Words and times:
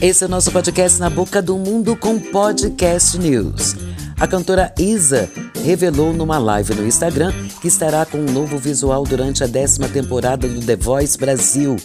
Esse 0.00 0.24
é 0.24 0.26
o 0.26 0.30
nosso 0.30 0.52
podcast 0.52 1.00
Na 1.00 1.08
Boca 1.08 1.40
do 1.40 1.56
Mundo 1.56 1.96
com 1.96 2.18
Podcast 2.18 3.18
News. 3.18 3.74
A 4.20 4.26
cantora 4.26 4.70
Isa 4.78 5.28
revelou 5.64 6.12
numa 6.12 6.38
live 6.38 6.74
no 6.74 6.86
Instagram 6.86 7.32
que 7.62 7.68
estará 7.68 8.04
com 8.04 8.18
um 8.18 8.30
novo 8.30 8.58
visual 8.58 9.04
durante 9.04 9.42
a 9.42 9.46
décima 9.46 9.88
temporada 9.88 10.46
do 10.46 10.60
The 10.60 10.76
Voice 10.76 11.16
Brasil, 11.16 11.76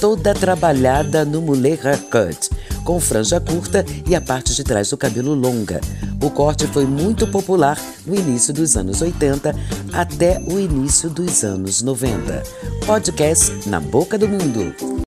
toda 0.00 0.34
trabalhada 0.34 1.24
no 1.24 1.40
mulher 1.40 1.78
haircut, 1.86 2.50
com 2.84 2.98
franja 2.98 3.40
curta 3.40 3.84
e 4.04 4.16
a 4.16 4.20
parte 4.20 4.52
de 4.52 4.64
trás 4.64 4.90
do 4.90 4.96
cabelo 4.96 5.32
longa. 5.32 5.80
O 6.20 6.30
corte 6.30 6.66
foi 6.66 6.86
muito 6.86 7.24
popular 7.28 7.78
no 8.04 8.16
início 8.16 8.52
dos 8.52 8.76
anos 8.76 9.00
80 9.00 9.54
até 9.92 10.40
o 10.40 10.58
início 10.58 11.08
dos 11.08 11.44
anos 11.44 11.82
90. 11.82 12.42
Podcast 12.84 13.68
Na 13.68 13.78
Boca 13.78 14.18
do 14.18 14.28
Mundo. 14.28 15.06